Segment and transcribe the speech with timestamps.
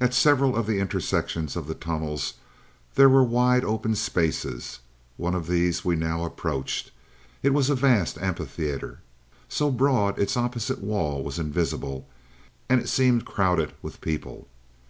[0.00, 2.32] "At several of the intersections of the tunnels
[2.94, 4.78] there were wide open spaces.
[5.18, 6.92] One of these we now approached.
[7.42, 9.00] It was a vast amphitheater,
[9.50, 12.08] so broad its opposite wall was invisible,
[12.70, 14.48] and it seemed crowded with people.